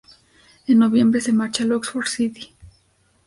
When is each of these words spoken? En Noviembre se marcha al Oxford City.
En 0.67 0.79
Noviembre 0.79 1.21
se 1.21 1.31
marcha 1.31 1.63
al 1.63 1.73
Oxford 1.73 2.07
City. 2.07 2.55